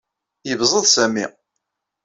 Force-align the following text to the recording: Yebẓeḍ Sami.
Yebẓeḍ 0.47 0.85
Sami. 0.93 1.25